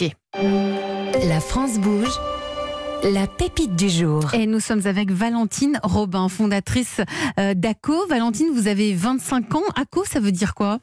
métier. 0.00 0.14
La 1.28 1.40
France 1.40 1.78
bouge. 1.78 2.18
La 3.02 3.26
pépite 3.26 3.76
du 3.76 3.88
jour. 3.88 4.34
Et 4.34 4.46
nous 4.46 4.60
sommes 4.60 4.86
avec 4.86 5.10
Valentine 5.10 5.80
Robin, 5.82 6.28
fondatrice 6.28 7.00
euh, 7.38 7.54
d'ACO. 7.54 8.06
Valentine, 8.06 8.48
vous 8.54 8.68
avez 8.68 8.94
25 8.94 9.54
ans. 9.54 9.62
ACO, 9.74 10.04
ça 10.04 10.20
veut 10.20 10.32
dire 10.32 10.54
quoi? 10.54 10.80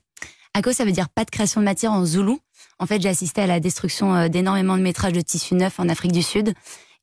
ACO, 0.55 0.71
ça 0.71 0.83
veut 0.83 0.91
dire 0.91 1.09
pas 1.09 1.25
de 1.25 1.29
création 1.29 1.61
de 1.61 1.65
matière 1.65 1.91
en 1.91 2.05
zoulou. 2.05 2.39
En 2.79 2.88
fait, 2.88 3.01
j'ai 3.01 3.09
assisté 3.09 3.41
à 3.41 3.47
la 3.47 3.59
destruction 3.59 4.15
euh, 4.15 4.27
d'énormément 4.29 4.77
de 4.77 4.81
métrages 4.81 5.13
de 5.13 5.22
tissus 5.22 5.54
neufs 5.54 5.79
en 5.79 5.90
Afrique 5.90 6.12
du 6.12 6.24
Sud. 6.24 6.54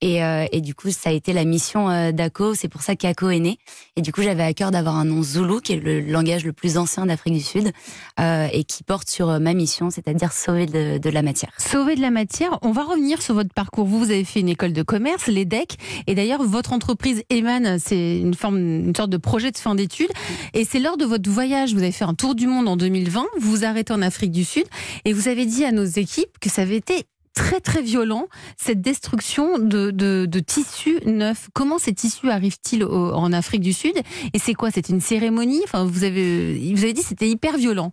Et, 0.04 0.22
euh, 0.22 0.44
et, 0.52 0.60
du 0.60 0.74
coup, 0.74 0.90
ça 0.90 1.08
a 1.08 1.12
été 1.14 1.32
la 1.32 1.46
mission 1.46 1.88
euh, 1.88 2.12
d'ACO. 2.12 2.54
C'est 2.54 2.68
pour 2.68 2.82
ça 2.82 2.94
qu'ACO 2.94 3.30
est 3.30 3.38
né. 3.38 3.58
Et 3.96 4.02
du 4.02 4.12
coup, 4.12 4.20
j'avais 4.20 4.42
à 4.42 4.52
cœur 4.52 4.70
d'avoir 4.70 4.96
un 4.96 5.06
nom 5.06 5.22
zoulou, 5.22 5.60
qui 5.60 5.72
est 5.72 5.76
le 5.76 6.00
langage 6.00 6.44
le 6.44 6.52
plus 6.52 6.76
ancien 6.76 7.06
d'Afrique 7.06 7.32
du 7.32 7.40
Sud, 7.40 7.72
euh, 8.20 8.46
et 8.52 8.64
qui 8.64 8.82
porte 8.82 9.08
sur 9.08 9.40
ma 9.40 9.54
mission, 9.54 9.88
c'est-à-dire 9.88 10.32
sauver 10.32 10.66
de, 10.66 10.98
de, 10.98 11.08
la 11.08 11.22
matière. 11.22 11.52
Sauver 11.56 11.94
de 11.96 12.02
la 12.02 12.10
matière. 12.10 12.58
On 12.60 12.70
va 12.70 12.84
revenir 12.84 13.22
sur 13.22 13.32
votre 13.32 13.54
parcours. 13.54 13.86
Vous, 13.86 13.98
vous 13.98 14.10
avez 14.10 14.24
fait 14.24 14.40
une 14.40 14.50
école 14.50 14.74
de 14.74 14.82
commerce, 14.82 15.26
l'EDEC, 15.26 15.78
et 16.06 16.14
d'ailleurs, 16.14 16.42
votre 16.42 16.74
entreprise 16.74 17.22
Eman, 17.30 17.78
c'est 17.78 18.18
une 18.18 18.34
forme, 18.34 18.58
une 18.58 18.94
sorte 18.94 19.08
de 19.08 19.16
projet 19.16 19.52
de 19.52 19.56
fin 19.56 19.74
d'études. 19.74 20.12
Et 20.52 20.66
c'est 20.66 20.80
lors 20.80 20.98
de 20.98 21.06
votre 21.06 21.30
voyage, 21.30 21.72
vous 21.72 21.82
avez 21.82 21.92
fait 21.92 22.04
un 22.04 22.14
tour 22.14 22.34
du 22.34 22.46
monde 22.46 22.68
en 22.68 22.76
2020. 22.76 23.24
Vous 23.38 23.50
vous 23.50 23.64
arrêtez 23.64 23.94
en 23.94 24.02
Afrique 24.02 24.32
du 24.32 24.44
Sud, 24.44 24.66
et 25.06 25.14
vous 25.14 25.28
avez 25.28 25.46
dit 25.46 25.64
à 25.64 25.72
nos 25.72 25.86
équipes 25.86 26.38
que 26.42 26.50
ça 26.50 26.60
avait 26.60 26.76
été 26.76 27.06
très 27.34 27.60
très 27.60 27.82
violent, 27.82 28.28
cette 28.56 28.80
destruction 28.80 29.58
de, 29.58 29.90
de, 29.90 30.26
de 30.26 30.40
tissus 30.40 31.00
neufs. 31.04 31.48
Comment 31.52 31.78
ces 31.78 31.92
tissus 31.92 32.30
arrivent-ils 32.30 32.84
en 32.84 33.32
Afrique 33.32 33.60
du 33.60 33.72
Sud? 33.72 33.96
Et 34.32 34.38
c'est 34.38 34.54
quoi? 34.54 34.70
C'est 34.70 34.88
une 34.88 35.00
cérémonie? 35.00 35.60
Enfin, 35.64 35.84
vous 35.84 36.04
avez, 36.04 36.72
vous 36.74 36.84
avez 36.84 36.92
dit 36.92 37.02
c'était 37.02 37.28
hyper 37.28 37.56
violent. 37.56 37.92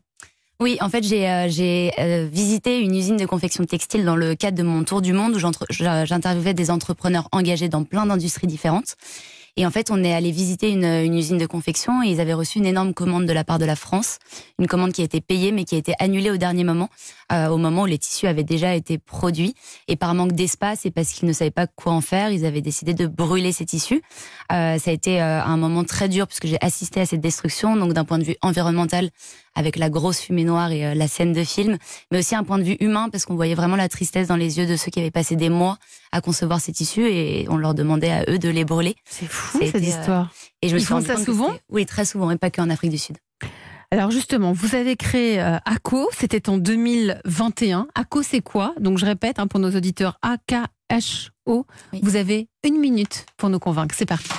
Oui, 0.60 0.78
en 0.80 0.90
fait, 0.90 1.04
j'ai 1.04 1.28
euh, 1.28 1.50
euh, 1.98 2.30
visité 2.32 2.80
une 2.80 2.96
usine 2.96 3.18
de 3.18 3.26
confection 3.26 3.66
textile 3.66 4.06
dans 4.06 4.16
le 4.16 4.36
cadre 4.36 4.56
de 4.56 4.64
mon 4.64 4.84
tour 4.84 5.02
du 5.02 5.12
monde 5.12 5.36
où 5.36 5.40
j'interviewais 5.40 6.54
des 6.54 6.70
entrepreneurs 6.70 7.28
engagés 7.32 7.68
dans 7.68 7.84
plein 7.84 8.06
d'industries 8.06 8.46
différentes. 8.46 8.96
Et 9.58 9.66
en 9.66 9.72
fait, 9.72 9.92
on 9.92 10.04
est 10.04 10.14
allé 10.14 10.32
visiter 10.32 10.70
une, 10.70 10.86
une, 10.86 11.16
usine 11.16 11.38
de 11.38 11.46
confection 11.46 12.02
et 12.04 12.08
ils 12.08 12.22
avaient 12.22 12.34
reçu 12.34 12.60
une 12.60 12.66
énorme 12.66 12.94
commande 12.94 13.26
de 13.26 13.34
la 13.34 13.44
part 13.44 13.60
de 13.60 13.66
la 13.66 13.76
France, 13.76 14.18
une 14.60 14.68
commande 14.68 14.94
qui 14.94 15.02
a 15.02 15.04
été 15.04 15.20
payée 15.20 15.52
mais 15.52 15.66
qui 15.66 15.76
a 15.76 15.78
été 15.78 15.94
annulée 16.00 16.32
au 16.32 16.38
dernier 16.38 16.64
moment, 16.64 16.90
euh, 17.32 17.48
au 17.48 17.58
moment 17.58 17.84
où 17.84 17.86
les 17.86 17.98
tissus 17.98 18.28
avaient 18.28 18.46
déjà 18.46 18.76
été 18.76 18.98
produits. 18.98 19.54
Et 19.88 19.98
par 19.98 20.14
manque 20.14 20.32
d'espace 20.32 20.86
et 20.86 20.92
parce 20.92 21.12
qu'ils 21.12 21.28
ne 21.28 21.34
savaient 21.34 21.52
pas 21.52 21.68
quoi 21.68 21.92
en 21.92 22.02
faire, 22.02 22.32
ils 22.32 22.46
avaient 22.46 22.62
décidé 22.62 22.94
de 22.94 23.08
brûler 23.08 23.52
ces 23.52 23.66
tissus. 23.66 24.02
Euh, 24.52 24.78
ça 24.78 24.92
a 24.92 24.94
été 24.94 25.22
euh, 25.22 25.44
un 25.44 25.58
moment 25.58 25.84
très 25.84 26.08
dur 26.08 26.28
puisque 26.28 26.48
j'ai 26.48 26.58
assisté 26.62 27.02
à 27.02 27.06
cette 27.06 27.22
destruction. 27.22 27.76
Donc 27.76 27.94
d'un 27.94 28.06
point 28.06 28.20
de 28.20 28.24
vue 28.24 28.38
environnemental, 28.42 29.10
avec 29.56 29.78
la 29.78 29.90
grosse 29.90 30.20
fumée 30.20 30.44
noire 30.44 30.72
et 30.72 30.86
euh, 30.86 30.94
la 30.94 31.08
scène 31.08 31.34
de 31.34 31.44
film, 31.44 31.78
mais 32.12 32.20
aussi 32.20 32.36
un 32.36 32.44
point 32.44 32.58
de 32.58 32.64
vue 32.64 32.78
humain 32.80 33.10
parce 33.10 33.26
qu'on 33.26 33.36
voyait 33.36 33.56
vraiment 33.56 33.76
la 33.76 33.90
tristesse 33.90 34.28
dans 34.28 34.36
les 34.36 34.58
yeux 34.58 34.68
de 34.68 34.76
ceux 34.76 34.92
qui 34.92 35.00
avaient 35.00 35.12
passé 35.12 35.36
des 35.36 35.50
mois 35.50 35.78
à 36.12 36.22
concevoir 36.22 36.60
ces 36.60 36.72
tissus 36.72 37.08
et 37.08 37.48
on 37.50 37.58
leur 37.58 37.74
demandait 37.74 38.12
à 38.12 38.24
eux 38.30 38.40
de 38.40 38.50
les 38.50 38.66
brûler. 38.66 38.96
C'est 39.06 39.28
fou 39.28 39.60
cette 39.62 39.76
euh, 39.76 39.80
histoire. 39.80 40.32
Et 40.62 40.70
je 40.70 40.76
me 40.76 40.80
Ils 40.80 40.86
font 40.86 41.02
ça 41.02 41.18
souvent 41.18 41.52
Oui, 41.70 41.86
très 41.86 42.06
souvent, 42.06 42.32
et 42.32 42.38
pas 42.38 42.50
qu'en 42.50 42.70
Afrique 42.70 42.92
du 42.92 42.98
Sud. 42.98 43.18
Alors 43.94 44.10
justement, 44.10 44.54
vous 44.54 44.76
avez 44.76 44.96
créé 44.96 45.42
euh, 45.42 45.58
ACO, 45.66 46.10
c'était 46.18 46.48
en 46.50 46.58
2021. 46.58 47.88
ACO, 47.94 48.24
c'est 48.24 48.40
quoi? 48.40 48.74
Donc 48.80 48.98
je 48.98 49.06
répète 49.06 49.38
hein, 49.38 49.48
pour 49.48 49.60
nos 49.60 49.72
auditeurs, 49.72 50.18
A-K-H-O. 50.22 51.66
Vous 52.02 52.16
avez 52.16 52.48
une 52.64 52.80
minute 52.80 53.26
pour 53.36 53.50
nous 53.50 53.60
convaincre. 53.60 53.94
C'est 53.98 54.06
parti. 54.06 54.30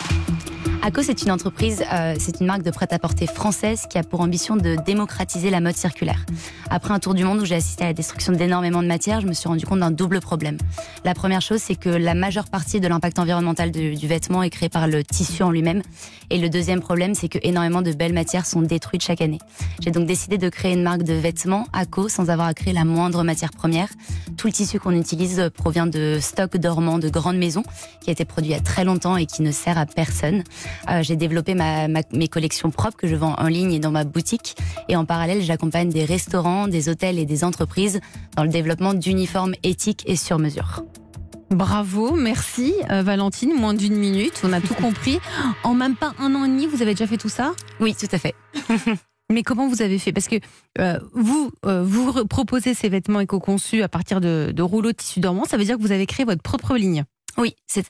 ACO, 0.85 1.01
c'est 1.05 1.23
une 1.23 1.31
entreprise, 1.31 1.85
euh, 1.93 2.17
c'est 2.19 2.41
une 2.41 2.47
marque 2.47 2.63
de 2.63 2.73
prêt-à-porter 2.73 3.29
française 3.29 3.87
qui 3.89 3.99
a 3.99 4.03
pour 4.03 4.21
ambition 4.21 4.57
de 4.57 4.77
démocratiser 4.85 5.49
la 5.49 5.61
mode 5.61 5.77
circulaire. 5.77 6.27
Après 6.71 6.93
un 6.93 6.99
tour 6.99 7.15
du 7.15 7.23
monde 7.23 7.39
où 7.39 7.45
j'ai 7.45 7.55
assisté 7.55 7.85
à 7.85 7.87
la 7.87 7.93
destruction 7.93 8.33
d'énormément 8.33 8.83
de 8.83 8.89
matières, 8.89 9.21
je 9.21 9.29
me 9.29 9.33
suis 9.33 9.49
rendu 9.49 9.65
compte 9.65 9.79
d'un 9.79 9.93
double 9.93 10.19
problème. 10.19 10.59
La 11.05 11.15
première 11.15 11.41
chose, 11.41 11.61
c'est 11.63 11.77
que 11.77 11.89
la 11.89 12.15
majeure 12.15 12.47
partie 12.47 12.81
de 12.81 12.89
l'impact 12.89 13.21
environnemental 13.21 13.71
du, 13.71 13.95
vêtement 14.09 14.43
est 14.43 14.51
créé 14.51 14.69
par 14.69 14.89
le 14.89 15.05
tissu 15.05 15.45
en 15.45 15.53
lui-même. 15.53 15.83
Et 16.31 16.39
le 16.39 16.49
deuxième 16.49 16.81
problème, 16.81 17.15
c'est 17.15 17.29
que 17.29 17.39
énormément 17.45 17.83
de 17.83 17.93
belles 17.93 18.13
matières 18.13 18.45
sont 18.45 18.63
détruites 18.63 19.05
chaque 19.05 19.21
année. 19.21 19.39
J'ai 19.81 19.93
donc 19.93 20.07
décidé 20.07 20.37
de 20.37 20.49
créer 20.49 20.73
une 20.73 20.83
marque 20.83 21.05
de 21.05 21.15
vêtements 21.15 21.69
ACO 21.73 22.09
sans 22.09 22.29
avoir 22.29 22.49
à 22.49 22.55
créer 22.55 22.73
la 22.73 22.85
moindre 22.85 23.23
matière 23.23 23.53
première. 23.53 23.89
Tout 24.37 24.49
le 24.49 24.53
tissu 24.53 24.81
qu'on 24.81 24.99
utilise 24.99 25.49
provient 25.55 25.87
de 25.87 26.19
stocks 26.21 26.57
dormants 26.57 26.99
de 26.99 27.09
grandes 27.09 27.39
maisons 27.39 27.63
qui 28.01 28.11
a 28.11 28.13
été 28.13 28.25
produit 28.25 28.51
il 28.51 28.55
y 28.55 28.59
a 28.59 28.61
très 28.61 28.83
longtemps 28.83 29.17
et 29.17 29.27
qui 29.27 29.43
ne 29.43 29.53
sert 29.53 29.79
à 29.79 29.87
personne. 29.87 30.43
Euh, 30.89 31.03
j'ai 31.03 31.17
développé 31.17 31.55
ma, 31.55 31.89
ma, 31.89 32.01
mes 32.13 32.29
collections 32.29 32.71
propres 32.71 32.97
que 32.97 33.07
je 33.07 33.17
vends 33.17 33.35
en 33.39 33.47
ligne 33.47 33.73
et 33.73 33.81
dans 33.81 33.91
ma 33.91 34.05
boutique. 34.05 34.57
Et 34.89 34.97
en 34.97 35.05
parallèle, 35.05 35.43
j'accompagne 35.43 35.91
des 35.91 36.05
restaurants, 36.05 36.69
des 36.69 36.89
hôtels 36.89 37.19
et 37.19 37.27
des 37.27 37.45
entreprises 37.45 38.01
dans 38.37 38.45
le 38.45 38.51
développement 38.51 38.95
d'uniformes 38.95 39.55
éthiques 39.63 40.05
et 40.07 40.17
sur 40.17 40.39
mesure. 40.39 40.85
Bravo, 41.53 42.17
merci 42.17 42.73
euh, 42.91 43.03
Valentine, 43.03 43.53
moins 43.55 43.75
d'une 43.75 43.97
minute, 43.97 44.41
on 44.43 44.53
a 44.53 44.61
tout 44.61 44.75
compris. 44.81 45.19
En 45.65 45.75
même 45.75 45.97
pas 45.97 46.15
un 46.19 46.35
an 46.35 46.45
et 46.45 46.49
demi, 46.49 46.67
vous 46.67 46.81
avez 46.81 46.93
déjà 46.93 47.07
fait 47.07 47.19
tout 47.19 47.29
ça? 47.29 47.53
Oui, 47.79 47.95
tout 47.95 48.09
à 48.11 48.19
fait. 48.19 48.35
Mais 49.31 49.43
comment 49.43 49.69
vous 49.69 49.83
avez 49.83 49.99
fait? 49.99 50.13
Parce 50.13 50.29
que 50.29 50.37
euh, 50.79 50.99
vous, 51.15 51.51
euh, 51.67 51.83
vous 51.83 52.25
proposez 52.27 52.75
ces 52.75 52.89
vêtements 52.89 53.21
éco-conçus 53.21 53.83
à 53.83 53.89
partir 53.89 54.21
de, 54.21 54.53
de 54.55 54.63
rouleaux 54.63 54.93
de 54.93 54.97
tissu 54.97 55.21
dormant, 55.21 55.45
ça 55.45 55.57
veut 55.57 55.65
dire 55.65 55.77
que 55.77 55.83
vous 55.83 55.93
avez 55.93 56.07
créé 56.07 56.25
votre 56.25 56.43
propre 56.43 56.77
ligne 56.77 57.05
oui, 57.39 57.57
c'est 57.67 57.85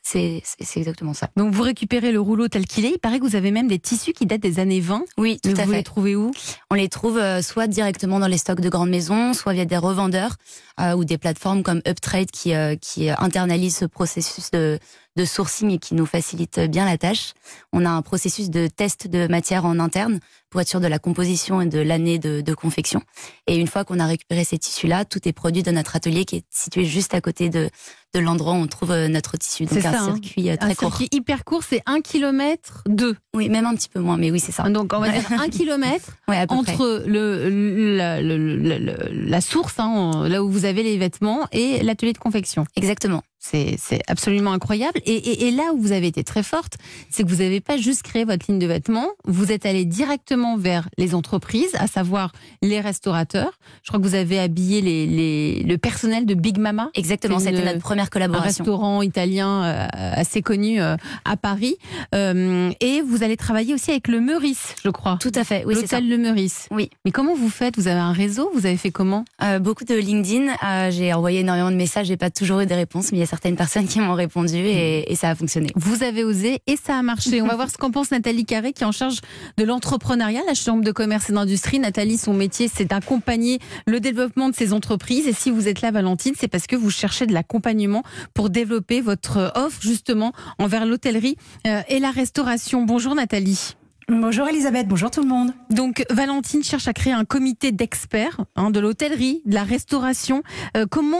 exactement 0.76 1.14
ça. 1.14 1.28
Donc 1.36 1.52
vous 1.52 1.62
récupérez 1.62 2.12
le 2.12 2.20
rouleau 2.20 2.48
tel 2.48 2.66
qu'il 2.66 2.84
est. 2.84 2.92
Il 2.92 2.98
paraît 2.98 3.18
que 3.18 3.24
vous 3.24 3.36
avez 3.36 3.50
même 3.50 3.68
des 3.68 3.78
tissus 3.78 4.12
qui 4.12 4.26
datent 4.26 4.40
des 4.40 4.60
années 4.60 4.80
20. 4.80 5.04
Oui, 5.18 5.38
tout 5.42 5.50
Mais 5.50 5.60
à 5.60 5.64
vous 5.64 5.70
fait. 5.72 5.76
les 5.78 5.82
trouvez 5.82 6.16
où? 6.16 6.30
On 6.70 6.74
les 6.74 6.88
trouve 6.88 7.18
euh, 7.18 7.42
soit 7.42 7.66
directement 7.66 8.20
dans 8.20 8.28
les 8.28 8.38
stocks 8.38 8.60
de 8.60 8.68
grandes 8.68 8.90
maisons, 8.90 9.32
soit 9.34 9.52
via 9.52 9.64
des 9.64 9.76
revendeurs 9.76 10.36
euh, 10.80 10.94
ou 10.94 11.04
des 11.04 11.18
plateformes 11.18 11.62
comme 11.62 11.82
Uptrade 11.86 12.30
qui, 12.30 12.54
euh, 12.54 12.76
qui 12.76 13.10
internalisent 13.10 13.76
ce 13.76 13.84
processus 13.84 14.50
de, 14.52 14.78
de 15.16 15.24
sourcing 15.24 15.70
et 15.70 15.78
qui 15.78 15.94
nous 15.94 16.06
facilite 16.06 16.60
bien 16.60 16.84
la 16.84 16.96
tâche. 16.96 17.32
On 17.72 17.84
a 17.84 17.90
un 17.90 18.02
processus 18.02 18.48
de 18.48 18.68
test 18.68 19.08
de 19.08 19.26
matière 19.26 19.64
en 19.66 19.78
interne 19.78 20.20
pour 20.50 20.60
être 20.60 20.68
sûr 20.68 20.80
de 20.80 20.86
la 20.86 20.98
composition 20.98 21.60
et 21.60 21.66
de 21.66 21.80
l'année 21.80 22.18
de, 22.18 22.40
de, 22.42 22.54
confection. 22.54 23.02
Et 23.46 23.56
une 23.56 23.66
fois 23.66 23.84
qu'on 23.84 23.98
a 23.98 24.06
récupéré 24.06 24.44
ces 24.44 24.58
tissus-là, 24.58 25.04
tout 25.04 25.26
est 25.26 25.32
produit 25.32 25.62
dans 25.62 25.72
notre 25.72 25.96
atelier 25.96 26.24
qui 26.24 26.36
est 26.36 26.44
situé 26.50 26.84
juste 26.84 27.14
à 27.14 27.20
côté 27.20 27.48
de, 27.48 27.70
de 28.14 28.20
l'endroit 28.20 28.52
où 28.52 28.56
on 28.56 28.66
trouve 28.66 28.90
euh, 28.92 29.08
notre 29.08 29.36
tissu. 29.38 29.64
Donc 29.64 29.78
un 29.78 29.80
ça, 29.80 30.00
hein. 30.00 30.04
circuit 30.20 30.50
euh, 30.50 30.56
très 30.56 30.70
Un 30.70 30.74
court. 30.74 30.88
circuit 30.96 31.08
hyper 31.12 31.44
court, 31.44 31.62
c'est 31.62 31.82
1 31.86 32.00
km 32.02 32.82
2. 32.88 33.16
Oui, 33.34 33.48
même 33.48 33.64
un 33.66 33.74
petit 33.74 33.88
peu 33.88 34.00
moins, 34.00 34.16
mais 34.18 34.30
oui, 34.30 34.40
c'est 34.40 34.52
ça. 34.52 34.68
Donc 34.68 34.92
on 34.92 35.00
va 35.00 35.08
dire 35.08 35.22
1 35.32 35.48
km 35.50 36.10
Ouais, 36.28 36.44
entre 36.48 37.04
le, 37.06 37.96
la, 37.96 38.20
le- 38.20 39.40
source, 39.40 39.74
hein, 39.78 40.28
là 40.28 40.42
où 40.44 40.50
vous 40.50 40.64
avez 40.64 40.82
les 40.82 40.98
vêtements, 40.98 41.46
et 41.52 41.82
l'atelier 41.82 42.12
de 42.12 42.18
confection. 42.18 42.64
Exactement. 42.76 43.22
C'est 43.44 43.76
absolument 44.06 44.52
incroyable. 44.52 45.00
Et, 45.04 45.14
et- 45.16 45.48
et 45.48 45.50
là 45.50 45.72
où 45.74 45.80
vous 45.80 45.90
avez 45.90 46.06
été 46.06 46.22
très 46.22 46.44
forte, 46.44 46.74
c'est 47.10 47.24
que 47.24 47.28
vous 47.28 47.42
n'avez 47.42 47.60
pas 47.60 47.76
juste 47.76 48.02
créé 48.04 48.24
votre 48.24 48.46
ligne 48.48 48.60
de 48.60 48.66
vêtements, 48.68 49.08
vous 49.24 49.50
êtes 49.50 49.66
allé 49.66 49.84
directement 49.84 50.56
vers 50.56 50.88
les 50.96 51.12
entreprises, 51.14 51.74
à 51.74 51.88
savoir 51.88 52.30
les 52.62 52.80
restaurateurs. 52.80 53.58
Je 53.82 53.88
crois 53.90 53.98
que 54.00 54.06
vous 54.06 54.14
avez 54.14 54.38
habillé 54.38 54.80
les, 54.80 55.06
les- 55.06 55.62
le 55.64 55.76
personnel 55.76 56.24
de 56.24 56.34
Big 56.34 56.58
Mama. 56.58 56.90
Exactement, 56.94 57.40
une- 57.40 57.44
c'était 57.46 57.64
notre 57.64 57.80
première 57.80 58.01
un 58.02 58.06
collaboration. 58.06 58.64
restaurant 58.64 59.02
italien 59.02 59.64
euh, 59.64 59.86
assez 59.92 60.42
connu 60.42 60.80
euh, 60.80 60.96
à 61.24 61.36
Paris. 61.36 61.76
Euh, 62.14 62.70
et 62.80 63.02
vous 63.02 63.22
allez 63.22 63.36
travailler 63.36 63.74
aussi 63.74 63.90
avec 63.90 64.08
le 64.08 64.20
Meurice, 64.20 64.74
je 64.84 64.90
crois. 64.90 65.18
Tout 65.20 65.32
à 65.34 65.44
fait, 65.44 65.64
oui. 65.66 65.74
L'hôtel 65.74 66.08
Le 66.08 66.18
Meurice. 66.18 66.68
Oui. 66.70 66.90
Mais 67.04 67.10
comment 67.10 67.34
vous 67.34 67.48
faites? 67.48 67.76
Vous 67.76 67.88
avez 67.88 68.00
un 68.00 68.12
réseau? 68.12 68.50
Vous 68.54 68.66
avez 68.66 68.76
fait 68.76 68.90
comment? 68.90 69.24
Euh, 69.42 69.58
beaucoup 69.58 69.84
de 69.84 69.94
LinkedIn. 69.94 70.52
Euh, 70.64 70.90
j'ai 70.90 71.12
envoyé 71.12 71.40
énormément 71.40 71.70
de 71.70 71.76
messages. 71.76 72.06
J'ai 72.06 72.16
pas 72.16 72.30
toujours 72.30 72.60
eu 72.60 72.66
des 72.66 72.74
réponses, 72.74 73.12
mais 73.12 73.18
il 73.18 73.20
y 73.20 73.24
a 73.24 73.26
certaines 73.26 73.56
personnes 73.56 73.86
qui 73.86 74.00
m'ont 74.00 74.14
répondu 74.14 74.56
et, 74.56 75.10
et 75.12 75.16
ça 75.16 75.30
a 75.30 75.34
fonctionné. 75.34 75.68
Vous 75.76 76.02
avez 76.02 76.24
osé 76.24 76.60
et 76.66 76.76
ça 76.76 76.96
a 76.96 77.02
marché. 77.02 77.42
On 77.42 77.46
va 77.46 77.56
voir 77.56 77.70
ce 77.70 77.76
qu'en 77.76 77.90
pense 77.90 78.10
Nathalie 78.10 78.44
Carré, 78.46 78.72
qui 78.72 78.82
est 78.82 78.86
en 78.86 78.92
charge 78.92 79.20
de 79.58 79.64
l'entrepreneuriat, 79.64 80.40
la 80.46 80.54
Chambre 80.54 80.82
de 80.84 80.92
commerce 80.92 81.28
et 81.28 81.32
d'industrie. 81.34 81.78
Nathalie, 81.78 82.16
son 82.16 82.32
métier, 82.32 82.70
c'est 82.72 82.86
d'accompagner 82.86 83.58
le 83.86 84.00
développement 84.00 84.48
de 84.48 84.54
ces 84.54 84.72
entreprises. 84.72 85.26
Et 85.26 85.32
si 85.34 85.50
vous 85.50 85.68
êtes 85.68 85.82
là, 85.82 85.90
Valentine, 85.90 86.32
c'est 86.38 86.48
parce 86.48 86.66
que 86.66 86.76
vous 86.76 86.90
cherchez 86.90 87.26
de 87.26 87.32
l'accompagnement 87.34 87.91
pour 88.34 88.50
développer 88.50 89.00
votre 89.00 89.52
offre, 89.54 89.80
justement, 89.82 90.32
envers 90.58 90.86
l'hôtellerie 90.86 91.36
euh, 91.66 91.82
et 91.88 91.98
la 91.98 92.10
restauration. 92.10 92.82
Bonjour 92.82 93.14
Nathalie. 93.14 93.74
Bonjour 94.08 94.48
Elisabeth, 94.48 94.88
bonjour 94.88 95.10
tout 95.10 95.22
le 95.22 95.28
monde. 95.28 95.52
Donc 95.70 96.04
Valentine 96.10 96.62
cherche 96.62 96.88
à 96.88 96.92
créer 96.92 97.12
un 97.12 97.24
comité 97.24 97.72
d'experts 97.72 98.40
hein, 98.56 98.70
de 98.70 98.80
l'hôtellerie, 98.80 99.42
de 99.46 99.54
la 99.54 99.62
restauration. 99.62 100.42
Euh, 100.76 100.86
comment 100.90 101.18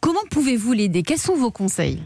comment 0.00 0.20
pouvez-vous 0.30 0.72
l'aider? 0.72 1.02
Quels 1.02 1.18
sont 1.18 1.34
vos 1.34 1.50
conseils? 1.50 2.00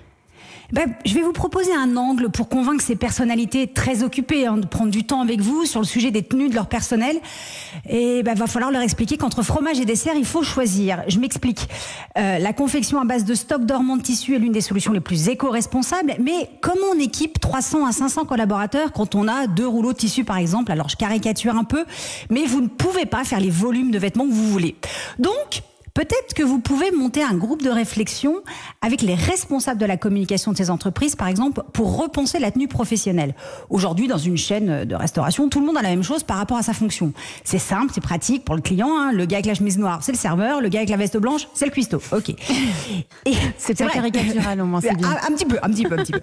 Ben, 0.70 0.93
je 1.06 1.15
vais 1.15 1.23
vous 1.23 1.32
proposer 1.32 1.73
un 1.75 1.97
angle 1.97 2.29
pour 2.29 2.50
convaincre 2.50 2.85
ces 2.85 2.94
personnalités 2.94 3.69
très 3.69 4.03
occupées 4.03 4.47
hein, 4.47 4.59
de 4.59 4.67
prendre 4.67 4.91
du 4.91 5.05
temps 5.05 5.23
avec 5.23 5.41
vous 5.41 5.65
sur 5.65 5.81
le 5.81 5.87
sujet 5.87 6.11
des 6.11 6.23
tenues 6.23 6.50
de 6.50 6.55
leur 6.55 6.67
personnel. 6.67 7.17
Et 7.88 8.23
ben, 8.23 8.35
va 8.35 8.47
falloir 8.47 8.70
leur 8.70 8.82
expliquer 8.82 9.17
qu'entre 9.17 9.43
fromage 9.43 9.81
et 9.81 9.87
dessert, 9.87 10.12
il 10.15 10.26
faut 10.26 10.43
choisir. 10.43 11.03
Je 11.09 11.20
m'explique. 11.20 11.69
Euh, 12.19 12.38
la 12.38 12.53
confection 12.53 13.00
à 13.00 13.06
base 13.06 13.25
de 13.25 13.35
stock 13.35 13.65
dormant 13.65 13.97
de 13.97 14.03
tissu 14.03 14.35
est 14.35 14.38
l'une 14.38 14.53
des 14.53 14.61
solutions 14.61 14.93
les 14.93 15.00
plus 15.00 15.31
éco-responsables. 15.31 16.17
Mais 16.20 16.50
comment 16.61 16.88
on 16.94 16.99
équipe 16.99 17.41
300 17.41 17.87
à 17.87 17.93
500 17.93 18.26
collaborateurs 18.26 18.93
quand 18.93 19.14
on 19.14 19.26
a 19.26 19.47
deux 19.47 19.67
rouleaux 19.67 19.94
de 19.94 19.99
tissu, 19.99 20.25
par 20.25 20.37
exemple 20.37 20.71
Alors, 20.71 20.91
je 20.91 20.97
caricature 20.97 21.56
un 21.56 21.64
peu, 21.64 21.87
mais 22.29 22.44
vous 22.44 22.61
ne 22.61 22.69
pouvez 22.69 23.06
pas 23.06 23.25
faire 23.25 23.41
les 23.41 23.50
volumes 23.50 23.91
de 23.91 23.99
vêtements 23.99 24.26
que 24.26 24.32
vous 24.32 24.50
voulez. 24.50 24.76
Donc, 25.19 25.62
Peut-être 25.99 26.33
que 26.33 26.45
vous 26.45 26.61
pouvez 26.61 26.93
monter 26.93 27.25
un 27.25 27.35
groupe 27.35 27.61
de 27.61 27.71
réflexion 27.71 28.45
avec 28.83 29.03
les 29.03 29.17
responsables 29.17 29.81
de 29.81 29.85
la 29.85 29.97
communication 29.97 30.53
de 30.53 30.56
ces 30.56 30.71
entreprises, 30.71 31.17
par 31.17 31.27
exemple, 31.27 31.65
pour 31.73 31.97
repenser 31.97 32.39
la 32.39 32.53
tenue 32.53 32.69
professionnelle. 32.69 33.35
Aujourd'hui, 33.69 34.06
dans 34.06 34.17
une 34.17 34.37
chaîne 34.37 34.85
de 34.85 34.95
restauration, 34.95 35.49
tout 35.49 35.59
le 35.59 35.67
monde 35.67 35.77
a 35.77 35.83
la 35.83 35.89
même 35.89 36.05
chose 36.05 36.23
par 36.23 36.37
rapport 36.37 36.56
à 36.56 36.62
sa 36.62 36.73
fonction. 36.73 37.12
C'est 37.43 37.59
simple, 37.59 37.91
c'est 37.93 38.00
pratique 38.00 38.45
pour 38.45 38.55
le 38.55 38.61
client. 38.61 38.97
Hein. 38.97 39.11
Le 39.11 39.27
gars 39.27 39.39
avec 39.39 39.47
la 39.47 39.55
chemise 39.55 39.77
noire, 39.77 39.99
c'est 40.05 40.12
le 40.12 40.19
serveur. 40.19 40.61
Le 40.61 40.69
gars 40.69 40.79
avec 40.79 40.91
la 40.91 40.99
veste 40.99 41.17
blanche, 41.17 41.49
c'est 41.53 41.65
le 41.65 41.73
cuistot. 41.73 42.00
Ok. 42.12 42.33
C'est 43.59 43.77
pas 43.77 43.89
caricatural 43.89 44.61
au 44.61 44.65
moins, 44.65 44.81
bien. 44.81 44.93
Un, 45.03 45.33
un, 45.33 45.35
petit 45.35 45.45
peu, 45.45 45.59
un 45.62 45.69
petit 45.71 45.83
peu, 45.83 45.99
un 45.99 46.05
petit 46.05 46.12
peu. 46.12 46.21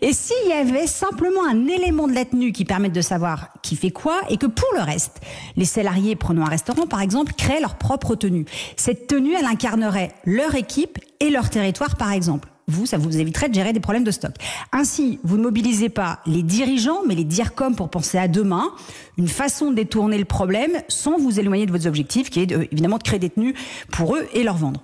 Et 0.00 0.12
s'il 0.12 0.48
y 0.48 0.52
avait 0.52 0.86
simplement 0.86 1.46
un 1.46 1.66
élément 1.68 2.08
de 2.08 2.14
la 2.14 2.24
tenue 2.24 2.52
qui 2.52 2.64
permette 2.64 2.92
de 2.92 3.00
savoir 3.00 3.48
qui 3.62 3.76
fait 3.76 3.90
quoi, 3.90 4.20
et 4.30 4.36
que 4.36 4.46
pour 4.46 4.68
le 4.74 4.82
reste, 4.82 5.20
les 5.56 5.64
salariés, 5.64 6.16
prenons 6.16 6.42
un 6.42 6.48
restaurant 6.48 6.86
par 6.86 7.00
exemple, 7.00 7.34
créent 7.34 7.60
leur 7.60 7.76
propre 7.76 8.14
tenue. 8.14 8.46
Cette 8.76 8.93
tenue, 8.94 9.34
elle 9.34 9.46
incarnerait 9.46 10.12
leur 10.24 10.54
équipe 10.54 10.98
et 11.20 11.30
leur 11.30 11.50
territoire, 11.50 11.96
par 11.96 12.12
exemple. 12.12 12.48
Vous, 12.66 12.86
ça 12.86 12.96
vous 12.96 13.18
éviterait 13.18 13.50
de 13.50 13.54
gérer 13.54 13.74
des 13.74 13.80
problèmes 13.80 14.04
de 14.04 14.10
stock. 14.10 14.32
Ainsi, 14.72 15.18
vous 15.22 15.36
ne 15.36 15.42
mobilisez 15.42 15.90
pas 15.90 16.20
les 16.24 16.42
dirigeants, 16.42 17.00
mais 17.06 17.14
les 17.14 17.24
DIRCOM 17.24 17.76
pour 17.76 17.90
penser 17.90 18.16
à 18.16 18.26
demain, 18.26 18.70
une 19.18 19.28
façon 19.28 19.70
de 19.70 19.76
détourner 19.76 20.16
le 20.16 20.24
problème 20.24 20.72
sans 20.88 21.18
vous 21.18 21.38
éloigner 21.38 21.66
de 21.66 21.72
vos 21.72 21.86
objectifs, 21.86 22.30
qui 22.30 22.40
est 22.40 22.50
évidemment 22.50 22.96
de 22.96 23.02
créer 23.02 23.18
des 23.18 23.30
tenues 23.30 23.54
pour 23.90 24.16
eux 24.16 24.26
et 24.32 24.42
leur 24.44 24.56
vendre. 24.56 24.82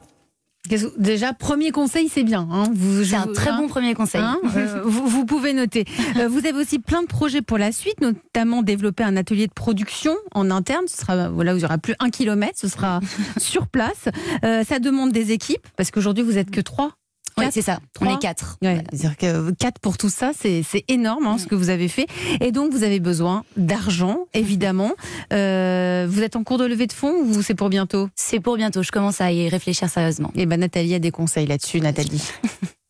Déjà, 0.96 1.32
premier 1.32 1.70
conseil, 1.70 2.08
c'est 2.08 2.22
bien. 2.22 2.48
Hein. 2.50 2.64
C'est 3.04 3.14
un 3.14 3.26
très 3.32 3.52
bon 3.52 3.68
premier 3.68 3.94
conseil. 3.94 4.20
Hein, 4.20 4.38
euh, 4.56 4.82
vous, 4.84 5.06
vous, 5.06 5.24
pouvez 5.24 5.52
noter. 5.52 5.84
Euh, 6.16 6.28
vous 6.28 6.46
avez 6.46 6.58
aussi 6.58 6.78
plein 6.78 7.02
de 7.02 7.06
projets 7.06 7.42
pour 7.42 7.58
la 7.58 7.72
suite, 7.72 8.00
notamment 8.00 8.62
développer 8.62 9.02
un 9.02 9.16
atelier 9.16 9.46
de 9.46 9.52
production 9.52 10.16
en 10.34 10.50
interne. 10.50 10.86
Ce 10.86 10.98
sera 10.98 11.28
voilà, 11.28 11.54
n'y 11.54 11.64
aura 11.64 11.78
plus 11.78 11.94
un 11.98 12.10
kilomètre, 12.10 12.58
ce 12.58 12.68
sera 12.68 13.00
sur 13.38 13.66
place. 13.66 14.08
Euh, 14.44 14.64
ça 14.64 14.78
demande 14.78 15.12
des 15.12 15.32
équipes, 15.32 15.66
parce 15.76 15.90
qu'aujourd'hui, 15.90 16.24
vous 16.24 16.38
êtes 16.38 16.50
que 16.50 16.60
trois 16.60 16.92
oui, 17.38 17.46
c'est 17.50 17.62
ça. 17.62 17.78
On 18.00 18.14
est 18.14 18.18
quatre. 18.18 18.58
C'est-à-dire 18.62 19.16
que 19.16 19.50
quatre 19.52 19.78
pour 19.80 19.98
tout 19.98 20.10
ça, 20.10 20.32
c'est 20.34 20.64
énorme 20.88 21.26
hein, 21.26 21.38
ce 21.38 21.46
que 21.46 21.54
vous 21.54 21.70
avez 21.70 21.88
fait. 21.88 22.06
Et 22.40 22.52
donc, 22.52 22.72
vous 22.72 22.82
avez 22.82 23.00
besoin 23.00 23.44
d'argent, 23.56 24.26
évidemment. 24.34 24.92
Euh, 25.32 26.06
vous 26.08 26.22
êtes 26.22 26.36
en 26.36 26.44
cours 26.44 26.58
de 26.58 26.64
levée 26.64 26.86
de 26.86 26.92
fonds 26.92 27.22
ou 27.22 27.42
c'est 27.42 27.54
pour 27.54 27.68
bientôt? 27.68 28.08
C'est 28.14 28.40
pour 28.40 28.56
bientôt. 28.56 28.82
Je 28.82 28.92
commence 28.92 29.20
à 29.20 29.32
y 29.32 29.48
réfléchir 29.48 29.88
sérieusement. 29.88 30.30
Et 30.34 30.42
eh 30.42 30.46
ben, 30.46 30.60
Nathalie 30.60 30.94
a 30.94 30.98
des 30.98 31.10
conseils 31.10 31.46
là-dessus, 31.46 31.80
Nathalie. 31.80 32.22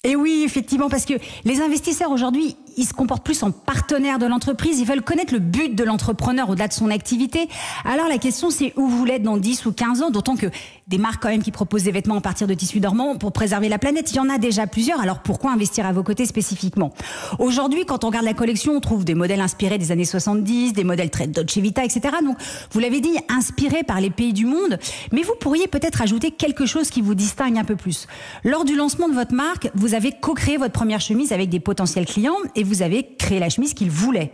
Et 0.03 0.17
oui, 0.17 0.45
effectivement, 0.47 0.89
parce 0.89 1.05
que 1.05 1.13
les 1.45 1.61
investisseurs 1.61 2.11
aujourd'hui, 2.11 2.57
ils 2.81 2.87
se 2.87 2.95
comportent 2.95 3.25
plus 3.25 3.43
en 3.43 3.51
partenaires 3.51 4.19
de 4.19 4.27
l'entreprise, 4.27 4.81
ils 4.81 4.87
veulent 4.87 5.03
connaître 5.03 5.35
le 5.35 5.39
but 5.39 5.75
de 5.75 5.85
l'entrepreneur 5.85 6.49
au-delà 6.49 6.67
de 6.67 6.73
son 6.73 6.91
activité. 6.91 7.49
Alors 7.85 8.09
la 8.09 8.19
question 8.19 8.51
c'est 8.51 8.73
où 8.77 8.87
vous 8.87 9.07
être 9.07 9.23
dans 9.23 9.37
10 9.37 9.67
ou 9.67 9.73
15 9.73 10.03
ans, 10.03 10.11
d'autant 10.11 10.37
que 10.37 10.47
des 10.89 10.99
marques 10.99 11.23
quand 11.23 11.29
même 11.29 11.43
qui 11.43 11.51
proposent 11.51 11.85
des 11.85 11.93
vêtements 11.93 12.17
à 12.17 12.21
partir 12.21 12.47
de 12.47 12.55
tissus 12.55 12.81
dormants 12.81 13.17
pour 13.17 13.33
préserver 13.33 13.69
la 13.69 13.79
planète, 13.79 14.11
il 14.13 14.17
y 14.17 14.21
en 14.21 14.31
a 14.31 14.39
déjà 14.39 14.67
plusieurs, 14.67 15.01
alors 15.01 15.21
pourquoi 15.21 15.53
investir 15.53 15.85
à 15.85 15.93
vos 15.93 16.03
côtés 16.03 16.25
spécifiquement? 16.25 16.93
Aujourd'hui, 17.39 17.85
quand 17.85 18.05
on 18.05 18.09
regarde 18.09 18.25
la 18.25 18.35
collection, 18.35 18.73
on 18.73 18.81
trouve 18.81 19.05
des 19.05 19.15
modèles 19.15 19.41
inspirés 19.41 19.77
des 19.77 19.93
années 19.93 20.05
70, 20.05 20.73
des 20.73 20.85
modèles 20.85 21.11
très 21.11 21.27
Dolce 21.27 21.59
Vita, 21.59 21.85
etc. 21.85 22.17
Donc, 22.25 22.39
vous 22.73 22.81
l'avez 22.81 23.01
dit, 23.01 23.17
inspirés 23.29 23.83
par 23.83 24.01
les 24.01 24.11
pays 24.11 24.33
du 24.33 24.47
monde, 24.47 24.79
mais 25.13 25.23
vous 25.23 25.35
pourriez 25.39 25.67
peut-être 25.67 26.03
ajouter 26.03 26.31
quelque 26.31 26.67
chose 26.67 26.91
qui 26.91 27.03
vous 27.03 27.15
distingue 27.15 27.59
un 27.59 27.65
peu 27.65 27.77
plus. 27.77 28.07
Lors 28.45 28.65
du 28.65 28.75
lancement 28.75 29.09
de 29.09 29.15
votre 29.15 29.35
marque, 29.35 29.71
vous 29.75 29.95
avez 29.95 30.13
co-créé 30.13 30.57
votre 30.57 30.73
première 30.73 31.01
chemise 31.01 31.33
avec 31.33 31.51
des 31.51 31.61
potentiels 31.61 32.07
clients 32.07 32.37
et 32.57 32.65
vous 32.65 32.70
avez 32.83 33.07
créé 33.19 33.39
la 33.39 33.49
chemise 33.49 33.75
qu'ils 33.75 33.91
voulaient. 33.91 34.33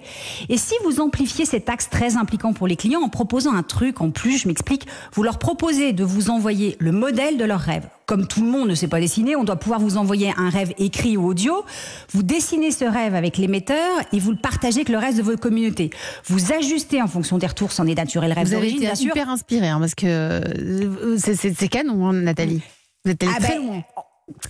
Et 0.49 0.57
si 0.57 0.75
vous 0.85 1.01
amplifiez 1.01 1.45
cet 1.45 1.69
axe 1.69 1.91
très 1.91 2.17
impliquant 2.17 2.53
pour 2.53 2.67
les 2.67 2.77
clients 2.77 3.01
en 3.01 3.09
proposant 3.09 3.55
un 3.55 3.63
truc 3.63 4.01
en 4.01 4.11
plus, 4.11 4.39
je 4.39 4.49
m'explique, 4.49 4.87
vous 5.13 5.23
leur 5.23 5.39
proposez 5.39 5.93
de 5.93 6.05
vous 6.05 6.31
envoyer 6.31 6.77
le 6.79 6.93
modèle 6.93 7.37
de 7.37 7.45
leur 7.45 7.61
rêve. 7.61 7.89
Comme 8.07 8.29
tout 8.29 8.41
le 8.41 8.49
monde 8.49 8.69
ne 8.69 8.75
sait 8.75 8.87
pas 8.87 9.01
dessiner, 9.01 9.35
on 9.35 9.43
doit 9.43 9.57
pouvoir 9.57 9.81
vous 9.81 9.97
envoyer 9.97 10.33
un 10.37 10.49
rêve 10.49 10.73
écrit 10.79 11.17
ou 11.17 11.27
audio. 11.27 11.65
Vous 12.13 12.23
dessinez 12.23 12.71
ce 12.71 12.85
rêve 12.85 13.15
avec 13.17 13.37
l'émetteur 13.37 13.99
et 14.13 14.21
vous 14.21 14.31
le 14.31 14.37
partagez 14.37 14.79
avec 14.79 14.89
le 14.89 14.99
reste 14.99 15.19
de 15.19 15.23
votre 15.23 15.41
communauté. 15.41 15.91
Vous 16.27 16.53
ajustez 16.53 17.03
en 17.03 17.09
fonction 17.09 17.39
des 17.39 17.49
retours, 17.49 17.73
c'en 17.73 17.87
est 17.87 17.97
naturel 17.97 18.33
rêve 18.33 18.51
d'origine, 18.51 18.79
bien 18.79 18.95
sûr. 18.95 19.09
super 19.09 19.29
inspiré, 19.29 19.69
hein, 19.69 19.81
parce 19.81 19.97
que 19.97 20.07
euh, 20.07 21.17
c'est 21.19 21.69
canon, 21.69 22.07
hein, 22.07 22.13
Nathalie. 22.13 22.63
Vous 23.05 23.11
êtes 23.11 23.23
allée 23.23 23.33
ah 23.37 23.41
très 23.41 23.59
ben, 23.59 23.67
loin 23.67 23.85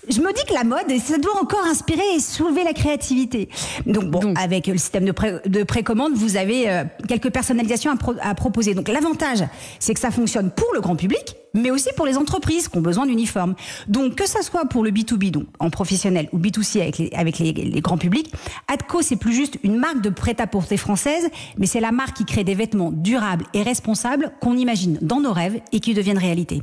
je 0.09 0.21
me 0.21 0.33
dis 0.33 0.43
que 0.49 0.55
la 0.55 0.65
mode, 0.65 0.91
ça 0.99 1.19
doit 1.19 1.39
encore 1.39 1.65
inspirer 1.67 2.15
et 2.15 2.21
soulever 2.21 2.65
la 2.65 2.73
créativité. 2.73 3.51
Donc 3.85 4.05
bon, 4.05 4.35
avec 4.35 4.67
le 4.69 4.79
système 4.79 5.05
de, 5.05 5.63
précommande, 5.65 6.15
vous 6.15 6.37
avez 6.37 6.71
euh, 6.71 6.85
quelques 7.09 7.31
personnalisations 7.31 7.93
à, 8.23 8.35
proposer. 8.35 8.75
Donc 8.75 8.89
l'avantage, 8.89 9.45
c'est 9.79 9.93
que 9.93 10.01
ça 10.01 10.11
fonctionne 10.11 10.51
pour 10.51 10.69
le 10.75 10.81
grand 10.81 10.97
public, 10.97 11.37
mais 11.53 11.71
aussi 11.71 11.91
pour 11.95 12.07
les 12.07 12.17
entreprises 12.17 12.69
qui 12.69 12.79
ont 12.79 12.83
besoin 12.83 13.07
d'uniformes. 13.07 13.55
Donc 13.87 14.15
que 14.15 14.27
ça 14.27 14.41
soit 14.41 14.65
pour 14.65 14.83
le 14.83 14.91
B2B, 14.91 15.31
donc 15.31 15.47
en 15.59 15.69
professionnel, 15.69 16.29
ou 16.33 16.39
B2C 16.39 16.81
avec 16.81 16.99
les, 16.99 17.11
avec 17.15 17.39
les, 17.39 17.53
les 17.53 17.81
grands 17.83 17.99
publics, 17.99 18.33
Adco, 18.69 19.03
c'est 19.03 19.17
plus 19.17 19.35
juste 19.35 19.59
une 19.63 19.77
marque 19.77 20.01
de 20.01 20.11
prêt-à-porter 20.11 20.79
française, 20.79 21.29
mais 21.59 21.67
c'est 21.67 21.81
la 21.81 21.93
marque 21.93 22.17
qui 22.17 22.25
crée 22.25 22.45
des 22.45 22.55
vêtements 22.55 22.93
durables 22.93 23.45
et 23.53 23.63
responsables 23.63 24.33
qu'on 24.41 24.57
imagine 24.57 24.99
dans 25.03 25.21
nos 25.21 25.33
rêves 25.33 25.61
et 25.73 25.81
qui 25.81 25.93
deviennent 25.93 26.19
réalité. 26.19 26.63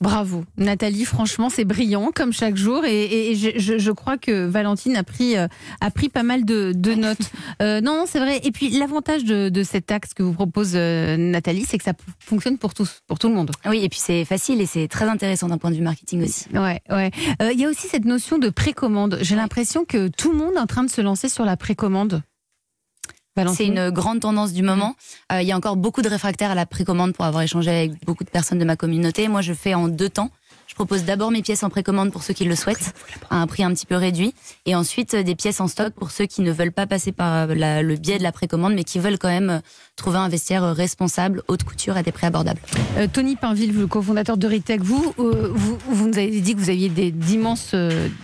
Bravo, 0.00 0.44
Nathalie. 0.56 1.04
Franchement, 1.04 1.50
c'est 1.50 1.66
brillant 1.66 2.10
comme 2.14 2.32
chaque 2.32 2.56
jour, 2.56 2.86
et, 2.86 3.34
je, 3.34 3.90
crois 3.90 4.16
que 4.16 4.46
Valentine 4.46 4.96
a 4.96 5.04
pris 5.04 5.36
euh, 5.36 5.46
a 5.82 5.90
pris 5.90 6.08
pas 6.08 6.22
mal 6.22 6.46
de, 6.46 6.72
notes. 6.94 7.30
Euh, 7.60 7.82
non, 7.82 8.04
c'est 8.06 8.18
vrai. 8.18 8.40
Et 8.44 8.50
puis 8.50 8.70
l'avantage 8.70 9.24
de, 9.24 9.62
cet 9.62 9.92
axe 9.92 10.14
que 10.14 10.22
vous 10.22 10.32
propose 10.32 10.72
euh, 10.74 11.18
Nathalie, 11.18 11.66
c'est 11.68 11.76
que 11.76 11.84
ça 11.84 11.92
fonctionne 12.18 12.56
pour 12.56 12.72
tous, 12.72 13.02
pour 13.06 13.18
tout 13.18 13.28
le 13.28 13.34
monde. 13.34 13.50
Oui, 13.66 13.84
et 13.84 13.90
puis 13.90 13.98
c'est 13.98 14.24
facile 14.24 14.62
et 14.62 14.66
c'est 14.66 14.88
très 14.88 15.06
intéressant 15.06 15.48
d'un 15.48 15.58
point 15.58 15.70
de 15.70 15.76
vue 15.76 15.82
marketing 15.82 16.24
aussi. 16.24 16.46
Ouais, 16.54 16.80
ouais. 16.90 17.10
Il 17.52 17.60
y 17.60 17.66
a 17.66 17.68
aussi 17.68 17.86
cette 17.86 18.06
notion 18.06 18.38
de 18.38 18.48
précommande. 18.48 19.18
J'ai 19.20 19.36
l'impression 19.36 19.84
que 19.84 20.08
tout 20.08 20.32
le 20.32 20.38
monde 20.38 20.54
est 20.54 20.60
en 20.60 20.66
train 20.66 20.84
de 20.84 20.90
se 20.90 21.02
lancer 21.02 21.28
sur 21.28 21.44
la 21.44 21.58
précommande. 21.58 22.22
C'est 23.54 23.66
une 23.66 23.90
grande 23.90 24.20
tendance 24.20 24.52
du 24.52 24.62
moment. 24.62 24.94
Euh, 25.32 25.40
il 25.40 25.48
y 25.48 25.52
a 25.52 25.56
encore 25.56 25.76
beaucoup 25.76 26.02
de 26.02 26.08
réfractaires 26.08 26.50
à 26.50 26.54
la 26.54 26.66
précommande 26.66 27.12
pour 27.14 27.24
avoir 27.24 27.42
échangé 27.42 27.70
avec 27.70 28.04
beaucoup 28.04 28.24
de 28.24 28.30
personnes 28.30 28.58
de 28.58 28.64
ma 28.64 28.76
communauté. 28.76 29.28
Moi, 29.28 29.40
je 29.40 29.52
fais 29.52 29.74
en 29.74 29.88
deux 29.88 30.08
temps. 30.08 30.30
Je 30.70 30.76
propose 30.76 31.02
d'abord 31.04 31.32
mes 31.32 31.42
pièces 31.42 31.64
en 31.64 31.68
précommande 31.68 32.12
pour 32.12 32.22
ceux 32.22 32.32
qui 32.32 32.44
le 32.44 32.54
souhaitent, 32.54 32.94
à 33.28 33.38
un 33.38 33.48
prix 33.48 33.64
un 33.64 33.74
petit 33.74 33.86
peu 33.86 33.96
réduit, 33.96 34.32
et 34.66 34.76
ensuite 34.76 35.14
euh, 35.14 35.24
des 35.24 35.34
pièces 35.34 35.60
en 35.60 35.66
stock 35.66 35.92
pour 35.94 36.12
ceux 36.12 36.26
qui 36.26 36.42
ne 36.42 36.52
veulent 36.52 36.70
pas 36.70 36.86
passer 36.86 37.10
par 37.10 37.50
euh, 37.50 37.82
le 37.82 37.96
biais 37.96 38.18
de 38.18 38.22
la 38.22 38.30
précommande, 38.30 38.74
mais 38.74 38.84
qui 38.84 39.00
veulent 39.00 39.18
quand 39.18 39.28
même 39.28 39.50
euh, 39.50 39.58
trouver 39.96 40.18
un 40.18 40.28
vestiaire 40.28 40.62
responsable, 40.62 41.42
haute 41.48 41.64
couture 41.64 41.96
à 41.96 42.04
des 42.04 42.12
prix 42.12 42.28
abordables. 42.28 42.60
Tony 43.12 43.34
Pinville, 43.34 43.76
le 43.76 43.88
cofondateur 43.88 44.36
de 44.36 44.46
Ritech, 44.46 44.80
vous, 44.80 45.12
vous, 45.18 45.78
vous 45.88 46.08
nous 46.08 46.16
avez 46.16 46.40
dit 46.40 46.54
que 46.54 46.60
vous 46.60 46.70
aviez 46.70 46.88
des 46.88 47.10
d'immenses, 47.10 47.74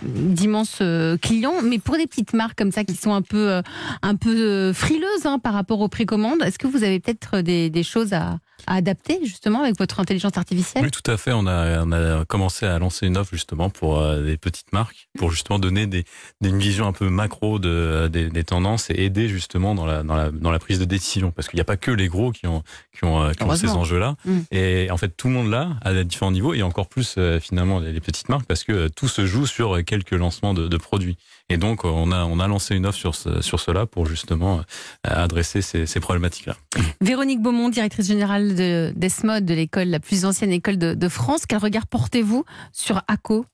d'immenses 0.01 0.81
clients, 1.21 1.61
mais 1.63 1.79
pour 1.79 1.97
des 1.97 2.07
petites 2.07 2.33
marques 2.33 2.57
comme 2.57 2.71
ça 2.71 2.85
qui 2.85 2.95
sont 2.95 3.13
un 3.13 3.21
peu, 3.21 3.61
un 4.01 4.15
peu 4.15 4.71
frileuses 4.73 5.25
hein, 5.25 5.37
par 5.37 5.53
rapport 5.53 5.81
aux 5.81 5.89
précommandes, 5.89 6.41
est-ce 6.43 6.57
que 6.57 6.67
vous 6.67 6.83
avez 6.83 6.99
peut-être 6.99 7.41
des, 7.41 7.69
des 7.69 7.83
choses 7.83 8.13
à 8.13 8.37
à 8.65 8.75
adapter 8.75 9.19
justement 9.23 9.61
avec 9.61 9.77
votre 9.77 9.99
intelligence 9.99 10.37
artificielle 10.37 10.83
Oui, 10.83 10.91
tout 10.91 11.09
à 11.09 11.17
fait. 11.17 11.31
On 11.33 11.45
a, 11.47 11.83
on 11.83 11.91
a 11.91 12.25
commencé 12.25 12.65
à 12.65 12.79
lancer 12.79 13.07
une 13.07 13.17
offre 13.17 13.31
justement 13.33 13.69
pour 13.69 13.99
euh, 13.99 14.23
des 14.23 14.37
petites 14.37 14.73
marques, 14.73 15.07
pour 15.17 15.31
justement 15.31 15.59
donner 15.59 15.87
des, 15.87 16.05
des 16.41 16.49
une 16.49 16.59
vision 16.59 16.87
un 16.87 16.93
peu 16.93 17.09
macro 17.09 17.59
de, 17.59 18.09
des, 18.11 18.29
des, 18.29 18.43
tendances 18.43 18.89
et 18.89 18.95
aider 19.03 19.27
justement 19.27 19.75
dans 19.75 19.85
la, 19.85 20.03
dans 20.03 20.15
la, 20.15 20.31
dans 20.31 20.51
la 20.51 20.59
prise 20.59 20.79
de 20.79 20.85
décision. 20.85 21.31
Parce 21.31 21.47
qu'il 21.47 21.57
n'y 21.57 21.61
a 21.61 21.65
pas 21.65 21.77
que 21.77 21.91
les 21.91 22.07
gros 22.07 22.31
qui 22.31 22.47
ont, 22.47 22.63
qui 22.97 23.05
ont, 23.05 23.21
euh, 23.21 23.31
qui 23.33 23.43
ont 23.43 23.55
ces 23.55 23.69
enjeux-là. 23.69 24.15
Mm. 24.25 24.39
Et 24.51 24.91
en 24.91 24.97
fait, 24.97 25.09
tout 25.09 25.27
le 25.27 25.33
monde 25.33 25.49
là, 25.49 25.77
à 25.81 26.03
différents 26.03 26.31
niveaux, 26.31 26.53
et 26.53 26.63
encore 26.63 26.87
plus 26.87 27.15
euh, 27.17 27.39
finalement 27.39 27.79
les, 27.79 27.99
petites 27.99 28.29
marques, 28.29 28.45
parce 28.45 28.63
que 28.63 28.87
tout 28.87 29.07
se 29.07 29.25
joue 29.25 29.45
sur 29.45 29.83
quelques 29.83 30.11
lancements 30.11 30.53
de, 30.53 30.67
de 30.67 30.77
produits. 30.77 31.17
Et 31.49 31.57
donc, 31.57 31.85
on 31.85 32.11
a, 32.11 32.25
on 32.25 32.39
a 32.39 32.47
lancé 32.47 32.75
une 32.75 32.85
offre 32.85 32.97
sur, 32.97 33.15
ce, 33.15 33.41
sur 33.41 33.59
cela 33.59 33.85
pour 33.85 34.05
justement 34.05 34.61
adresser 35.03 35.61
ces, 35.61 35.85
ces 35.85 35.99
problématiques-là. 35.99 36.55
Véronique 37.01 37.41
Beaumont, 37.41 37.69
directrice 37.69 38.07
générale 38.07 38.55
de 38.55 38.93
d'ESMOD, 38.95 39.45
de 39.45 39.53
l'école, 39.53 39.87
la 39.87 39.99
plus 39.99 40.25
ancienne 40.25 40.51
école 40.51 40.77
de, 40.77 41.09
France. 41.09 41.45
Quel 41.47 41.59
regard 41.59 41.87
portez-vous 41.87 42.43
sur 42.73 43.01
ACO 43.07 43.45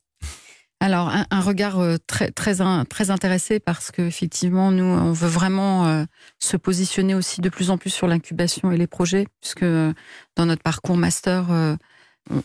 alors 0.79 1.09
un, 1.31 1.39
regard 1.39 1.79
euh, 1.79 1.95
très 2.07 2.31
très 2.31 2.55
très 2.89 3.09
intéressé 3.09 3.61
parce 3.61 3.89
que 3.89 4.01
effectivement 4.01 4.69
nous 4.69 4.83
on 4.83 5.13
veut 5.13 5.29
vraiment 5.29 5.87
euh, 5.87 6.03
se 6.39 6.57
positionner 6.57 7.15
aussi 7.15 7.39
de 7.39 7.47
plus 7.47 7.69
en 7.69 7.77
plus 7.77 7.89
sur 7.89 8.05
l'incubation 8.05 8.69
et 8.69 8.75
les 8.75 8.87
projets 8.87 9.27
puisque 9.39 9.63
euh, 9.63 9.93
dans 10.35 10.45
notre 10.45 10.61
parcours 10.61 10.97
master 10.97 11.77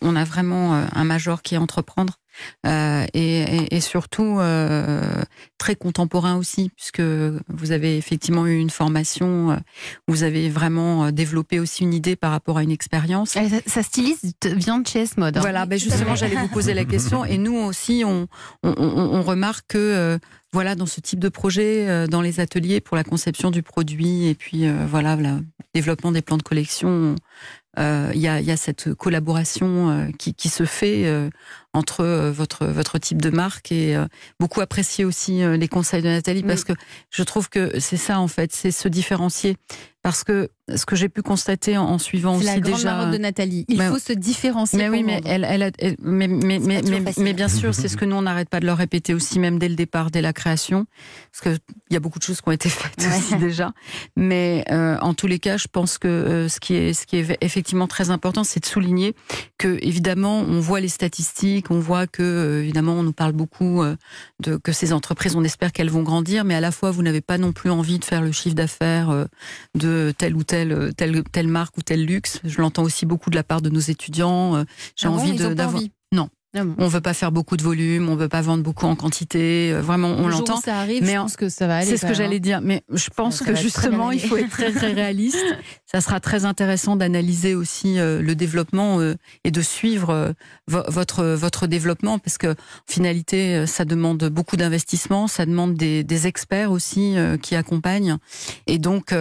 on 0.01 0.17
a 0.17 0.25
vraiment 0.25 0.75
un 0.75 1.05
major 1.05 1.43
qui 1.43 1.55
est 1.55 1.59
entreprendre 1.59 2.19
euh, 2.67 3.07
et, 3.15 3.75
et, 3.75 3.81
surtout 3.81 4.39
euh, 4.39 5.23
très 5.59 5.77
contemporain 5.77 6.37
aussi, 6.37 6.71
puisque 6.77 7.01
vous 7.01 7.73
avez 7.73 7.97
effectivement 7.97 8.47
eu 8.47 8.57
une 8.57 8.71
formation, 8.71 9.53
euh, 9.53 9.57
vous 10.07 10.23
avez 10.23 10.49
vraiment 10.49 11.11
développé 11.11 11.61
aussi 11.61 11.83
une 11.83 11.95
idée 11.95 12.17
par 12.17 12.31
rapport 12.31 12.59
à 12.59 12.63
une 12.63 12.71
expérience. 12.71 13.37
Ça, 13.67 13.83
styliste 13.83 14.47
vient 14.47 14.79
de 14.79 14.87
chez 14.87 15.01
S-Mode. 15.01 15.37
Hein. 15.37 15.41
Voilà, 15.41 15.67
ben 15.67 15.79
justement, 15.79 16.15
j'allais 16.15 16.37
vous 16.37 16.49
poser 16.49 16.75
la 16.75 16.85
question. 16.85 17.25
Et 17.25 17.39
nous 17.39 17.57
aussi, 17.57 18.03
on, 18.05 18.29
on, 18.63 18.75
on 18.79 19.23
remarque 19.23 19.67
que 19.69 20.19
voilà, 20.53 20.75
dans 20.75 20.87
ce 20.87 21.01
type 21.01 21.19
de 21.19 21.29
projet, 21.29 22.09
dans 22.09 22.23
les 22.23 22.41
ateliers 22.41 22.81
pour 22.81 22.97
la 22.97 23.05
conception 23.05 23.51
du 23.51 23.63
produit 23.63 24.29
et 24.29 24.35
puis 24.35 24.65
voilà, 24.89 25.17
le 25.17 25.45
développement 25.75 26.11
des 26.11 26.23
plans 26.23 26.39
de 26.39 26.43
collection, 26.43 27.17
euh, 27.68 27.68
il 27.79 28.21
y, 28.21 28.29
a, 28.29 28.41
y, 28.41 28.51
a, 28.51 28.57
cette 28.57 28.95
collaboration 28.95 29.91
euh, 29.91 30.07
qui, 30.19 30.35
qui, 30.35 30.49
se 30.49 30.65
fait 30.65 31.07
euh, 31.07 31.31
entre 31.79 32.05
votre 32.31 32.67
votre 32.67 32.99
type 32.99 33.23
de 33.23 33.31
marque 33.31 33.73
et 33.73 33.97
beaucoup 34.41 34.61
apprécier 34.61 35.05
aussi 35.05 35.41
les 35.57 35.69
conseils 35.69 36.03
de 36.03 36.09
Nathalie 36.09 36.43
parce 36.43 36.65
que 36.65 36.73
je 37.11 37.23
trouve 37.23 37.49
que 37.49 37.79
c'est 37.81 37.97
ça 37.97 38.21
en 38.21 38.29
fait, 38.29 38.53
c'est 38.53 38.71
se 38.71 38.89
différencier 38.89 39.57
parce 40.03 40.25
que 40.25 40.49
ce 40.75 40.87
que 40.87 40.97
j'ai 40.97 41.09
pu 41.09 41.23
constater 41.23 41.77
en, 41.77 41.99
suivant 41.99 42.37
aussi 42.37 42.47
la 42.47 42.61
déjà 42.61 42.97
grande 42.97 43.13
de 43.13 43.19
Nathalie. 43.19 43.65
Il 43.69 43.81
faut 43.83 43.99
se 43.99 44.13
différencier. 44.13 44.79
Mais 44.79 44.89
oui, 44.89 45.03
mais 45.03 45.21
elle, 45.25 45.45
elle, 45.45 45.97
mais, 46.03 46.29
mais, 46.29 46.59
mais, 46.59 46.83
mais, 47.17 47.33
bien 47.33 47.49
sûr, 47.49 47.75
c'est 47.75 47.89
ce 47.89 47.97
que 47.97 48.05
nous 48.07 48.17
on 48.17 48.23
n'arrête 48.23 48.49
pas 48.49 48.61
de 48.61 48.67
leur 48.67 48.77
répéter 48.77 49.13
aussi, 49.15 49.39
même 49.39 49.59
dès 49.59 49.69
le 49.69 49.75
départ, 49.75 50.11
dès 50.11 50.23
la 50.23 50.33
création, 50.33 50.87
parce 51.33 51.57
que 51.57 51.63
il 51.91 51.95
y 51.95 51.97
a 51.97 52.01
beaucoup 52.01 52.19
de 52.19 52.25
choses 52.25 52.41
qui 52.41 52.49
ont 52.49 52.53
été 52.53 52.69
faites 52.69 53.07
aussi 53.07 53.37
déjà. 53.37 53.73
Mais 54.17 54.65
euh, 54.71 54.99
en 55.01 55.15
tous 55.15 55.27
les 55.27 55.39
cas, 55.39 55.57
je 55.57 55.69
pense 55.71 55.99
que 55.99 56.09
euh, 56.09 56.49
ce 56.49 56.61
qui 56.61 56.75
est 56.75 56.93
ce 56.93 57.07
qui 57.07 57.17
est 57.17 57.37
effectivement 57.41 57.87
très 57.87 58.11
important, 58.11 58.45
c'est 58.45 58.61
de 58.61 58.67
souligner 58.67 59.15
que 59.59 59.79
évidemment, 59.83 60.39
on 60.41 60.61
voit 60.61 60.81
les 60.81 60.89
statistiques, 60.89 61.68
on 61.71 61.81
voit 61.81 62.07
que 62.07 62.23
euh, 62.23 62.63
évidemment, 62.63 62.95
on 62.95 63.03
nous 63.03 63.13
parle 63.13 63.33
beaucoup 63.33 63.83
euh, 63.83 63.97
de 64.41 64.57
que 64.57 64.73
ces 64.73 64.93
entreprises, 64.93 65.37
on 65.37 65.45
espère 65.45 65.73
qu'elles 65.73 65.91
vont 65.91 66.03
grandir, 66.03 66.45
mais 66.45 66.55
à 66.55 66.61
la 66.61 66.71
fois, 66.71 66.91
vous 66.91 67.03
n'avez 67.03 67.21
pas 67.21 67.39
non 67.39 67.53
plus 67.53 67.71
envie 67.71 67.99
de 67.99 68.05
faire 68.05 68.23
le 68.23 68.33
chiffre 68.33 68.55
d'affaires 68.55 69.11
euh, 69.11 69.25
de 69.75 70.13
telle 70.17 70.37
ou 70.37 70.45
telle 70.45 70.93
telle 70.97 71.23
telle 71.25 71.49
marque 71.49 71.77
ou 71.79 71.83
tel 71.83 72.05
luxe. 72.05 72.41
Je 72.45 72.61
l'entends 72.61 72.83
aussi 72.83 73.07
beaucoup 73.07 73.31
de 73.31 73.37
la 73.37 73.45
part 73.45 73.63
de 73.63 73.71
nos 73.71 73.81
étudiants. 73.81 74.65
J'ai 74.97 75.09
ah 75.09 75.13
envie 75.13 75.33
bon, 75.33 75.55
d'avoir. 75.55 75.83
Ah 76.61 76.65
bon. 76.65 76.75
On 76.79 76.89
veut 76.89 77.01
pas 77.01 77.15
faire 77.15 77.33
beaucoup 77.33 77.57
de 77.57 77.63
volume, 77.63 78.09
on 78.09 78.17
veut 78.17 78.29
pas 78.29 78.41
vendre 78.43 78.63
beaucoup 78.63 78.87
en 78.87 78.97
quantité. 78.97 79.73
euh, 79.73 79.81
Vraiment, 79.81 80.09
on 80.19 80.29
l'entend. 80.29 80.61
ça 80.61 80.79
arrive, 80.79 81.03
mais 81.05 81.13
je 81.15 81.19
en- 81.19 81.23
pense 81.23 81.37
que 81.37 81.49
ça 81.49 81.67
va 81.67 81.79
aller. 81.79 81.87
C'est 81.87 81.97
ce 81.97 82.07
que 82.07 82.15
j'allais 82.15 82.37
hein. 82.37 82.41
dire, 82.41 82.61
mais 82.63 82.83
je 82.93 83.09
pense 83.11 83.41
que 83.41 83.55
justement, 83.55 84.11
il 84.11 84.21
faut 84.21 84.37
être 84.37 84.51
très 84.51 84.73
très 84.73 84.93
réaliste. 84.93 85.37
Ça 85.91 86.03
sera 86.03 86.21
très 86.21 86.45
intéressant 86.45 86.97
d'analyser 86.97 87.55
aussi 87.55 87.99
euh, 87.99 88.21
le 88.21 88.35
développement 88.35 89.01
euh, 89.01 89.15
et 89.45 89.51
de 89.51 89.63
suivre 89.63 90.11
euh, 90.11 90.33
vo- 90.67 90.83
votre 90.89 91.25
votre 91.25 91.67
développement 91.67 92.19
parce 92.19 92.37
que 92.37 92.49
en 92.49 92.55
finalité, 92.87 93.67
ça 93.67 93.85
demande 93.87 94.23
beaucoup 94.29 94.57
d'investissement, 94.57 95.29
ça 95.29 95.47
demande 95.47 95.75
des, 95.77 96.05
des 96.05 96.27
experts 96.27 96.73
aussi 96.73 97.15
qui 97.43 97.55
accompagnent. 97.57 98.17
Et 98.67 98.79
donc, 98.79 99.13
Vous 99.13 99.17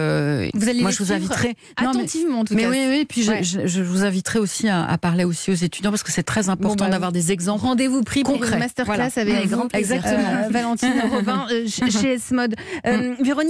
allez 0.68 0.80
moi, 0.82 0.90
je 0.90 0.98
vous 1.02 1.12
inviterai. 1.12 1.56
Non, 1.82 1.92
mais- 1.94 2.00
Attentivement, 2.00 2.40
en 2.40 2.44
tout 2.44 2.54
mais 2.54 2.62
cas. 2.64 2.70
oui, 2.70 2.86
oui, 2.90 3.04
puis 3.08 3.22
je- 3.22 3.30
Ouais. 3.30 3.42
je, 3.42 3.66
je 3.66 3.82
vous 3.82 4.04
inviterai 4.04 4.38
aussi 4.38 4.68
à, 4.68 4.84
à 4.84 4.98
parler 4.98 5.24
aussi 5.24 5.50
aux 5.50 5.54
étudiants 5.54 5.90
parce 5.90 6.02
que 6.02 6.12
c'est 6.12 6.22
très 6.22 6.48
important 6.48 6.84
bah, 6.86 6.90
d'avoir 6.90 7.12
des 7.12 7.27
exemples. 7.30 7.64
Rendez-vous 7.64 8.02
pris 8.02 8.22
pour 8.22 8.34
Concret. 8.34 8.52
une 8.54 8.58
masterclass 8.58 8.94
Voilà. 8.96 9.04
avec 9.16 9.34
Avec 9.34 9.48
vous, 9.48 9.56
grand 9.56 9.68
plaisir. 9.68 10.02
euh, 10.04 10.48
Valentine 10.50 10.92
Robin 11.12 11.46
euh, 11.50 11.66
chez 11.66 11.90
chez 11.90 12.12
S-Mode. 12.14 12.54
Euh, 12.86 13.14
Véronique 13.20 13.46